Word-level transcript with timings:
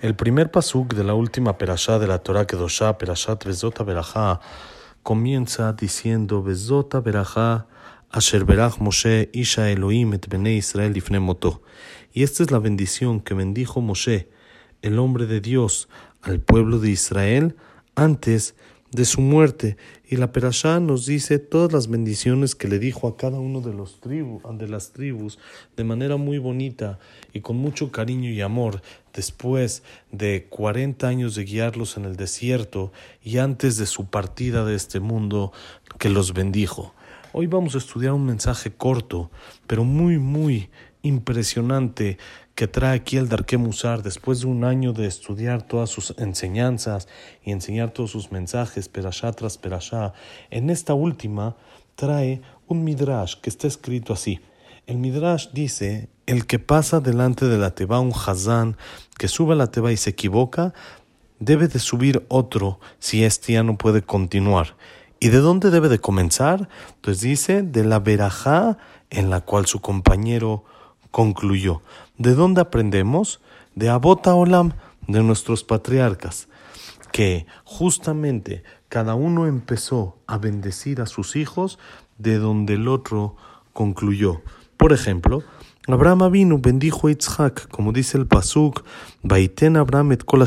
El 0.00 0.14
primer 0.14 0.52
pasuk 0.52 0.94
de 0.94 1.02
la 1.02 1.14
última 1.14 1.58
perashá 1.58 1.98
de 1.98 2.06
la 2.06 2.20
Torah 2.20 2.46
Kedoshá, 2.46 2.98
perashat 2.98 3.44
Vezota 3.44 3.82
Berajá, 3.82 4.38
comienza 5.02 5.72
diciendo 5.72 6.40
Vezota 6.40 7.00
Berajá 7.00 7.66
Asher 8.08 8.44
Berach 8.44 8.78
Moshe 8.78 9.28
Isha 9.32 9.72
Elohim 9.72 10.14
et 10.14 10.24
Israel 10.32 10.96
Ifne 10.96 11.18
Moto. 11.18 11.62
Y 12.12 12.22
esta 12.22 12.44
es 12.44 12.52
la 12.52 12.60
bendición 12.60 13.20
que 13.20 13.34
bendijo 13.34 13.80
Moshe, 13.80 14.28
el 14.82 15.00
hombre 15.00 15.26
de 15.26 15.40
Dios, 15.40 15.88
al 16.22 16.38
pueblo 16.38 16.78
de 16.78 16.90
Israel 16.90 17.56
antes 17.96 18.54
de 18.90 19.04
su 19.04 19.20
muerte. 19.20 19.76
Y 20.08 20.16
la 20.16 20.32
Perashá 20.32 20.80
nos 20.80 21.06
dice 21.06 21.38
todas 21.38 21.72
las 21.72 21.88
bendiciones 21.88 22.54
que 22.54 22.68
le 22.68 22.78
dijo 22.78 23.08
a 23.08 23.16
cada 23.16 23.38
uno 23.38 23.60
de, 23.60 23.74
los 23.74 24.00
tribus, 24.00 24.42
de 24.58 24.68
las 24.68 24.92
tribus 24.92 25.38
de 25.76 25.84
manera 25.84 26.16
muy 26.16 26.38
bonita 26.38 26.98
y 27.32 27.40
con 27.40 27.56
mucho 27.56 27.92
cariño 27.92 28.30
y 28.30 28.40
amor 28.40 28.80
después 29.12 29.82
de 30.12 30.46
40 30.48 31.06
años 31.06 31.34
de 31.34 31.44
guiarlos 31.44 31.96
en 31.96 32.04
el 32.04 32.16
desierto 32.16 32.92
y 33.22 33.38
antes 33.38 33.76
de 33.76 33.86
su 33.86 34.06
partida 34.06 34.64
de 34.64 34.74
este 34.74 35.00
mundo 35.00 35.52
que 35.98 36.08
los 36.08 36.32
bendijo. 36.32 36.94
Hoy 37.32 37.46
vamos 37.46 37.74
a 37.74 37.78
estudiar 37.78 38.14
un 38.14 38.24
mensaje 38.24 38.72
corto, 38.72 39.30
pero 39.66 39.84
muy, 39.84 40.18
muy 40.18 40.70
impresionante 41.08 42.18
que 42.54 42.68
trae 42.68 42.96
aquí 42.96 43.16
el 43.16 43.28
Darke 43.28 43.56
Musar 43.56 44.02
después 44.02 44.40
de 44.40 44.46
un 44.46 44.64
año 44.64 44.92
de 44.92 45.06
estudiar 45.06 45.62
todas 45.62 45.90
sus 45.90 46.14
enseñanzas 46.18 47.08
y 47.42 47.52
enseñar 47.52 47.90
todos 47.90 48.10
sus 48.10 48.32
mensajes, 48.32 48.88
perashá 48.88 49.32
tras 49.32 49.58
perashá. 49.58 50.12
En 50.50 50.70
esta 50.70 50.94
última 50.94 51.56
trae 51.94 52.42
un 52.66 52.84
midrash 52.84 53.34
que 53.40 53.50
está 53.50 53.66
escrito 53.66 54.12
así. 54.12 54.40
El 54.86 54.98
midrash 54.98 55.48
dice, 55.52 56.08
el 56.26 56.46
que 56.46 56.58
pasa 56.58 57.00
delante 57.00 57.46
de 57.46 57.58
la 57.58 57.74
teba 57.74 58.00
un 58.00 58.12
hazán, 58.12 58.76
que 59.18 59.28
sube 59.28 59.52
a 59.52 59.56
la 59.56 59.70
teba 59.70 59.92
y 59.92 59.96
se 59.96 60.10
equivoca, 60.10 60.72
debe 61.38 61.68
de 61.68 61.78
subir 61.78 62.24
otro 62.28 62.80
si 62.98 63.24
este 63.24 63.54
ya 63.54 63.62
no 63.62 63.76
puede 63.78 64.02
continuar. 64.02 64.76
¿Y 65.20 65.28
de 65.28 65.38
dónde 65.38 65.70
debe 65.70 65.88
de 65.88 65.98
comenzar? 65.98 66.68
Pues 67.00 67.20
dice, 67.20 67.62
de 67.62 67.84
la 67.84 67.98
verajá 67.98 68.78
en 69.10 69.30
la 69.30 69.40
cual 69.40 69.66
su 69.66 69.80
compañero 69.80 70.64
concluyó. 71.10 71.82
¿De 72.16 72.34
dónde 72.34 72.60
aprendemos? 72.60 73.40
De 73.74 73.88
Abota 73.88 74.34
Olam, 74.34 74.72
de 75.06 75.22
nuestros 75.22 75.64
patriarcas, 75.64 76.48
que 77.12 77.46
justamente 77.64 78.62
cada 78.88 79.14
uno 79.14 79.46
empezó 79.46 80.18
a 80.26 80.38
bendecir 80.38 81.00
a 81.00 81.06
sus 81.06 81.36
hijos 81.36 81.78
de 82.18 82.38
donde 82.38 82.74
el 82.74 82.88
otro 82.88 83.36
concluyó. 83.72 84.42
Por 84.76 84.92
ejemplo, 84.92 85.42
Abraham 85.86 86.30
vino, 86.30 86.58
bendijo 86.58 87.08
a 87.08 87.10
Yitzhak, 87.10 87.68
como 87.68 87.92
dice 87.92 88.18
el 88.18 88.26
Pasuk, 88.26 88.84
Baiten 89.22 89.76
Abraham 89.76 90.12
et 90.12 90.24
kol 90.24 90.44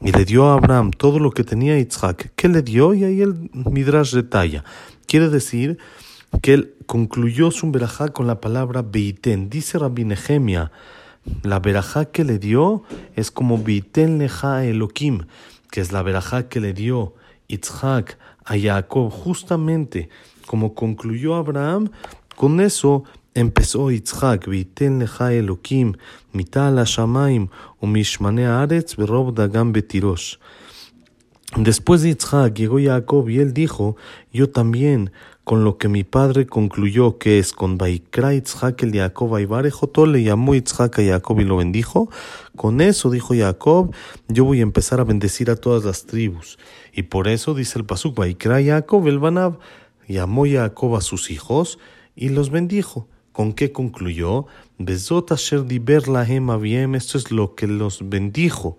y 0.00 0.12
le 0.12 0.24
dio 0.24 0.46
a 0.46 0.54
Abraham 0.54 0.90
todo 0.90 1.18
lo 1.18 1.30
que 1.30 1.42
tenía 1.42 1.78
Yitzhak. 1.78 2.32
¿Qué 2.36 2.48
le 2.48 2.62
dio? 2.62 2.94
Y 2.94 3.04
ahí 3.04 3.22
el 3.22 3.50
Midrash 3.52 4.14
detalla. 4.14 4.62
Quiere 5.06 5.28
decir 5.28 5.78
que 6.42 6.54
él 6.54 6.74
concluyó 6.86 7.50
su 7.50 7.70
verajá 7.70 8.08
con 8.08 8.26
la 8.26 8.40
palabra 8.40 8.82
beiten. 8.82 9.50
Dice 9.50 9.78
Rabbi 9.78 10.04
Nehemia, 10.04 10.70
la 11.42 11.58
verajá 11.58 12.06
que 12.06 12.24
le 12.24 12.38
dio 12.38 12.82
es 13.14 13.30
como 13.30 13.62
beiten 13.62 14.18
leja 14.18 14.64
Elohim, 14.64 15.26
que 15.70 15.80
es 15.80 15.92
la 15.92 16.02
verajá 16.02 16.48
que 16.48 16.60
le 16.60 16.72
dio 16.72 17.14
Yitzhak 17.48 18.18
a 18.44 18.58
Jacob, 18.58 19.10
justamente 19.10 20.08
como 20.46 20.74
concluyó 20.74 21.34
Abraham, 21.34 21.90
con 22.36 22.60
eso 22.60 23.04
empezó 23.34 23.90
Yitzhak, 23.90 24.46
beiten 24.46 24.98
leja 24.98 25.32
Elohim, 25.32 25.94
mital 26.32 26.82
shamaim, 26.84 27.48
umishmane 27.80 28.46
haaretz, 28.46 28.96
berob 28.96 29.34
dagam 29.34 29.72
betirosh. 29.72 30.38
Después 31.56 32.02
de 32.02 32.10
Yitzhak 32.10 32.54
llegó 32.54 32.78
Jacob 32.78 33.28
y 33.30 33.38
él 33.38 33.54
dijo, 33.54 33.96
yo 34.32 34.50
también 34.50 35.12
con 35.44 35.64
lo 35.64 35.78
que 35.78 35.88
mi 35.88 36.04
padre 36.04 36.46
concluyó 36.46 37.16
que 37.16 37.38
es 37.38 37.54
con 37.54 37.78
Baikra 37.78 38.34
Yitzhak 38.34 38.82
el 38.82 38.92
Jacob 38.92 39.34
Aibarejoto, 39.34 40.04
le 40.04 40.22
llamó 40.22 40.54
Yitzhak 40.54 40.98
a 40.98 41.02
Jacob 41.02 41.40
y 41.40 41.44
lo 41.44 41.56
bendijo. 41.56 42.10
Con 42.54 42.82
eso 42.82 43.10
dijo 43.10 43.34
Jacob, 43.34 43.94
yo 44.28 44.44
voy 44.44 44.60
a 44.60 44.62
empezar 44.62 45.00
a 45.00 45.04
bendecir 45.04 45.50
a 45.50 45.56
todas 45.56 45.84
las 45.84 46.04
tribus. 46.04 46.58
Y 46.92 47.04
por 47.04 47.28
eso 47.28 47.54
dice 47.54 47.78
el 47.78 47.86
Pasuk, 47.86 48.14
Baikra 48.14 48.62
Jacob 48.62 49.08
el 49.08 49.18
Banab, 49.18 49.58
llamó 50.06 50.44
Jacob 50.46 50.96
a 50.96 51.00
sus 51.00 51.30
hijos 51.30 51.78
y 52.14 52.28
los 52.28 52.50
bendijo. 52.50 53.08
¿Con 53.32 53.54
qué 53.54 53.72
concluyó? 53.72 54.46
Bezot 54.76 55.32
asher 55.32 55.64
diber 55.64 56.08
lahem 56.08 56.94
esto 56.94 57.16
es 57.16 57.30
lo 57.30 57.54
que 57.54 57.66
los 57.66 58.06
bendijo. 58.06 58.76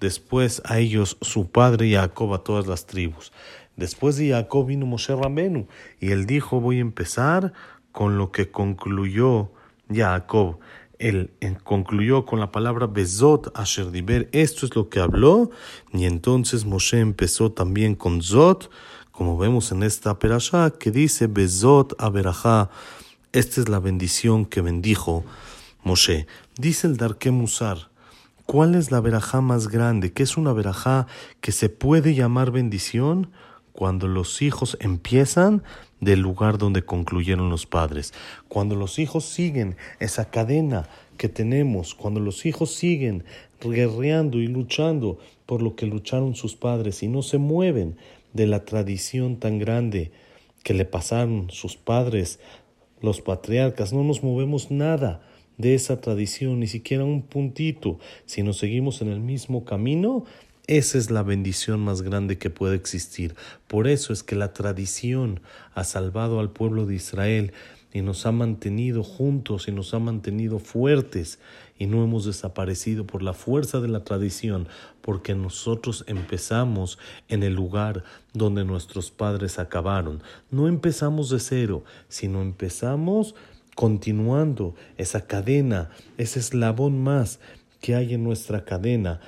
Después 0.00 0.62
a 0.64 0.78
ellos 0.78 1.16
su 1.20 1.50
padre 1.50 1.92
Jacob 1.92 2.34
a 2.34 2.44
todas 2.44 2.66
las 2.66 2.86
tribus. 2.86 3.32
Después 3.76 4.16
de 4.16 4.30
Jacob 4.30 4.66
vino 4.66 4.86
Moshe 4.86 5.14
Ramenu 5.14 5.68
y 6.00 6.10
él 6.10 6.26
dijo, 6.26 6.60
voy 6.60 6.78
a 6.78 6.80
empezar 6.80 7.52
con 7.92 8.18
lo 8.18 8.32
que 8.32 8.50
concluyó 8.50 9.50
Jacob. 9.92 10.58
Él 10.98 11.30
concluyó 11.62 12.26
con 12.26 12.40
la 12.40 12.50
palabra 12.50 12.86
Bezot 12.86 13.56
Asher 13.56 13.90
Diber. 13.92 14.28
Esto 14.32 14.66
es 14.66 14.74
lo 14.74 14.88
que 14.88 15.00
habló. 15.00 15.50
Y 15.92 16.06
entonces 16.06 16.64
Moshe 16.64 16.98
empezó 16.98 17.52
también 17.52 17.94
con 17.94 18.20
Zot, 18.20 18.70
como 19.12 19.38
vemos 19.38 19.70
en 19.70 19.84
esta 19.84 20.18
perashá, 20.18 20.70
que 20.70 20.90
dice 20.90 21.28
Bezot 21.28 21.94
Aberajá. 22.00 22.70
Esta 23.32 23.60
es 23.60 23.68
la 23.68 23.78
bendición 23.78 24.44
que 24.44 24.60
bendijo 24.60 25.24
Moshe. 25.84 26.26
Dice 26.56 26.88
el 26.88 26.96
Darke 26.96 27.30
Musar. 27.30 27.90
¿Cuál 28.50 28.76
es 28.76 28.90
la 28.90 29.02
verajá 29.02 29.42
más 29.42 29.68
grande? 29.68 30.14
¿Qué 30.14 30.22
es 30.22 30.38
una 30.38 30.54
verajá 30.54 31.06
que 31.42 31.52
se 31.52 31.68
puede 31.68 32.14
llamar 32.14 32.50
bendición? 32.50 33.30
cuando 33.74 34.08
los 34.08 34.42
hijos 34.42 34.76
empiezan 34.80 35.62
del 36.00 36.18
lugar 36.18 36.58
donde 36.58 36.82
concluyeron 36.82 37.48
los 37.48 37.64
padres, 37.64 38.12
cuando 38.48 38.74
los 38.74 38.98
hijos 38.98 39.24
siguen 39.24 39.76
esa 40.00 40.30
cadena 40.30 40.88
que 41.16 41.28
tenemos, 41.28 41.94
cuando 41.94 42.18
los 42.18 42.44
hijos 42.44 42.74
siguen 42.74 43.22
guerreando 43.60 44.38
y 44.38 44.48
luchando 44.48 45.18
por 45.46 45.62
lo 45.62 45.76
que 45.76 45.86
lucharon 45.86 46.34
sus 46.34 46.56
padres 46.56 47.04
y 47.04 47.08
no 47.08 47.22
se 47.22 47.38
mueven 47.38 47.98
de 48.32 48.48
la 48.48 48.64
tradición 48.64 49.36
tan 49.36 49.60
grande 49.60 50.10
que 50.64 50.74
le 50.74 50.84
pasaron 50.84 51.48
sus 51.50 51.76
padres, 51.76 52.40
los 53.00 53.20
patriarcas, 53.20 53.92
no 53.92 54.02
nos 54.02 54.24
movemos 54.24 54.72
nada 54.72 55.27
de 55.58 55.74
esa 55.74 56.00
tradición, 56.00 56.60
ni 56.60 56.66
siquiera 56.66 57.04
un 57.04 57.22
puntito, 57.22 57.98
si 58.24 58.42
nos 58.42 58.58
seguimos 58.58 59.02
en 59.02 59.08
el 59.08 59.20
mismo 59.20 59.64
camino, 59.64 60.24
esa 60.68 60.98
es 60.98 61.10
la 61.10 61.22
bendición 61.22 61.80
más 61.80 62.02
grande 62.02 62.38
que 62.38 62.50
puede 62.50 62.76
existir. 62.76 63.34
Por 63.66 63.88
eso 63.88 64.12
es 64.12 64.22
que 64.22 64.36
la 64.36 64.52
tradición 64.52 65.40
ha 65.74 65.84
salvado 65.84 66.40
al 66.40 66.50
pueblo 66.50 66.84
de 66.86 66.94
Israel 66.94 67.52
y 67.92 68.02
nos 68.02 68.26
ha 68.26 68.32
mantenido 68.32 69.02
juntos 69.02 69.66
y 69.66 69.72
nos 69.72 69.94
ha 69.94 69.98
mantenido 69.98 70.58
fuertes 70.58 71.38
y 71.78 71.86
no 71.86 72.04
hemos 72.04 72.26
desaparecido 72.26 73.06
por 73.06 73.22
la 73.22 73.32
fuerza 73.32 73.80
de 73.80 73.88
la 73.88 74.04
tradición, 74.04 74.68
porque 75.00 75.34
nosotros 75.34 76.04
empezamos 76.06 76.98
en 77.28 77.42
el 77.42 77.54
lugar 77.54 78.04
donde 78.34 78.64
nuestros 78.64 79.10
padres 79.10 79.58
acabaron. 79.58 80.22
No 80.50 80.68
empezamos 80.68 81.30
de 81.30 81.40
cero, 81.40 81.84
sino 82.08 82.42
empezamos 82.42 83.34
continuando 83.78 84.74
esa 84.96 85.28
cadena, 85.28 85.90
ese 86.16 86.40
eslabón 86.40 87.00
más 87.00 87.38
que 87.80 87.94
hay 87.94 88.12
en 88.12 88.24
nuestra 88.24 88.64
cadena 88.64 89.20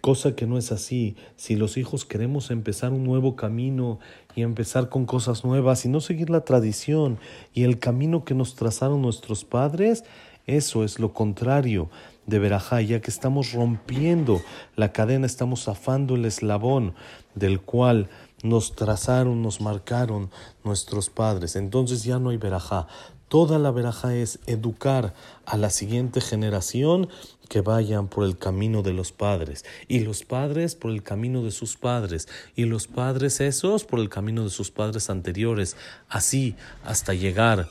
cosa 0.00 0.34
que 0.34 0.46
no 0.46 0.56
es 0.56 0.72
así. 0.72 1.14
Si 1.36 1.56
los 1.56 1.76
hijos 1.76 2.06
queremos 2.06 2.50
empezar 2.50 2.92
un 2.92 3.04
nuevo 3.04 3.36
camino 3.36 3.98
y 4.34 4.40
empezar 4.40 4.88
con 4.88 5.04
cosas 5.04 5.44
nuevas 5.44 5.84
y 5.84 5.90
no 5.90 6.00
seguir 6.00 6.30
la 6.30 6.42
tradición 6.46 7.18
y 7.52 7.64
el 7.64 7.78
camino 7.78 8.24
que 8.24 8.32
nos 8.32 8.54
trazaron 8.54 9.02
nuestros 9.02 9.44
padres, 9.44 10.04
eso 10.46 10.84
es 10.84 10.98
lo 10.98 11.12
contrario 11.12 11.90
de 12.26 12.38
Berajá, 12.38 12.80
ya 12.80 13.02
que 13.02 13.10
estamos 13.10 13.52
rompiendo 13.52 14.40
la 14.74 14.90
cadena, 14.90 15.26
estamos 15.26 15.64
zafando 15.64 16.14
el 16.14 16.24
eslabón 16.24 16.94
del 17.34 17.60
cual 17.60 18.08
nos 18.42 18.74
trazaron, 18.74 19.42
nos 19.42 19.60
marcaron 19.60 20.30
nuestros 20.64 21.10
padres. 21.10 21.56
Entonces 21.56 22.04
ya 22.04 22.18
no 22.18 22.30
hay 22.30 22.38
Berajá. 22.38 22.86
Toda 23.28 23.58
la 23.58 23.70
veraja 23.70 24.14
es 24.14 24.38
educar 24.46 25.14
a 25.44 25.56
la 25.56 25.68
siguiente 25.68 26.20
generación 26.20 27.08
que 27.48 27.60
vayan 27.60 28.08
por 28.08 28.24
el 28.24 28.38
camino 28.38 28.82
de 28.82 28.92
los 28.92 29.12
padres, 29.12 29.64
y 29.86 30.00
los 30.00 30.24
padres 30.24 30.74
por 30.74 30.90
el 30.90 31.02
camino 31.02 31.42
de 31.42 31.50
sus 31.50 31.76
padres, 31.76 32.28
y 32.56 32.64
los 32.64 32.86
padres 32.86 33.40
esos 33.40 33.84
por 33.84 34.00
el 34.00 34.08
camino 34.08 34.44
de 34.44 34.50
sus 34.50 34.70
padres 34.70 35.10
anteriores, 35.10 35.76
así 36.08 36.56
hasta 36.84 37.14
llegar 37.14 37.68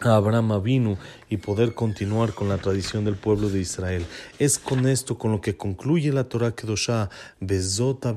a 0.00 0.14
Abraham 0.14 0.62
vino 0.62 0.96
y 1.28 1.38
poder 1.38 1.74
continuar 1.74 2.32
con 2.32 2.48
la 2.48 2.58
tradición 2.58 3.04
del 3.04 3.16
pueblo 3.16 3.48
de 3.48 3.60
Israel. 3.60 4.06
Es 4.38 4.58
con 4.58 4.86
esto 4.86 5.18
con 5.18 5.32
lo 5.32 5.40
que 5.40 5.56
concluye 5.56 6.12
la 6.12 6.24
Torah 6.24 6.54
Kedoshah, 6.54 7.10
Bezota 7.40 8.14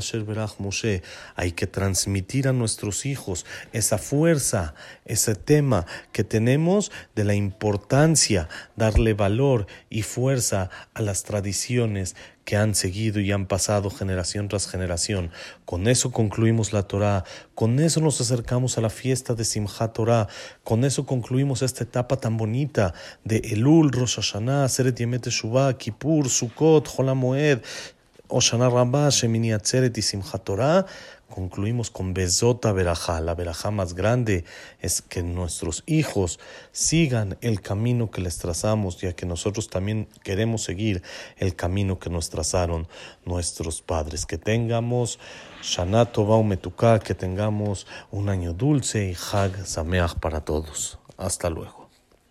Sher 0.00 0.24
Berach 0.24 0.60
Moshe. 0.60 1.02
Hay 1.34 1.52
que 1.52 1.66
transmitir 1.66 2.46
a 2.46 2.52
nuestros 2.52 3.04
hijos 3.04 3.46
esa 3.72 3.98
fuerza, 3.98 4.74
ese 5.04 5.34
tema 5.34 5.86
que 6.12 6.22
tenemos 6.22 6.92
de 7.16 7.24
la 7.24 7.34
importancia, 7.34 8.48
darle 8.76 9.14
valor 9.14 9.66
y 9.90 10.02
fuerza 10.02 10.70
a 10.94 11.02
las 11.02 11.24
tradiciones 11.24 12.14
que 12.44 12.56
han 12.56 12.74
seguido 12.74 13.20
y 13.20 13.32
han 13.32 13.46
pasado 13.46 13.90
generación 13.90 14.48
tras 14.48 14.68
generación. 14.68 15.30
Con 15.64 15.88
eso 15.88 16.12
concluimos 16.12 16.72
la 16.72 16.82
Torah, 16.84 17.24
con 17.54 17.78
eso 17.80 18.00
nos 18.00 18.20
acercamos 18.20 18.78
a 18.78 18.80
la 18.80 18.90
fiesta 18.90 19.34
de 19.34 19.44
Simchat 19.44 19.92
Torah, 19.92 20.28
con 20.62 20.84
eso 20.84 21.06
concluimos 21.06 21.62
esta 21.62 21.84
etapa 21.84 22.16
tan 22.16 22.36
bonita 22.36 22.94
de 23.24 23.38
Elul, 23.38 23.90
Rosh 23.90 24.16
Hashanah, 24.16 24.68
Seret 24.68 24.98
Yemet 24.98 25.28
Shuvah, 25.28 25.76
Kippur, 25.78 26.28
Sukkot, 26.28 26.88
Holamoed, 26.96 27.62
Oshana 28.28 28.70
Rabbah, 28.70 29.10
Shemini 29.10 29.52
Atzeret 29.52 29.96
y 29.98 30.02
Simchat 30.02 30.44
Torah 30.44 30.86
concluimos 31.28 31.90
con 31.90 32.14
Bezota 32.14 32.72
Berajá. 32.72 33.20
La 33.20 33.34
Berajá 33.34 33.70
más 33.70 33.94
grande 33.94 34.44
es 34.80 35.02
que 35.02 35.22
nuestros 35.22 35.82
hijos 35.86 36.38
sigan 36.72 37.36
el 37.40 37.60
camino 37.60 38.10
que 38.10 38.20
les 38.20 38.38
trazamos, 38.38 39.00
ya 39.00 39.14
que 39.14 39.26
nosotros 39.26 39.68
también 39.68 40.08
queremos 40.22 40.62
seguir 40.62 41.02
el 41.36 41.54
camino 41.54 41.98
que 41.98 42.10
nos 42.10 42.30
trazaron 42.30 42.88
nuestros 43.24 43.82
padres. 43.82 44.26
Que 44.26 44.38
tengamos 44.38 45.18
Shanato 45.62 46.26
Baumetuká, 46.26 46.98
que 46.98 47.14
tengamos 47.14 47.86
un 48.10 48.28
año 48.28 48.52
dulce 48.52 49.10
y 49.10 49.16
Hag 49.32 49.66
Sameach 49.66 50.14
para 50.14 50.40
todos. 50.40 50.98
Hasta 51.16 51.50
luego. 51.50 51.83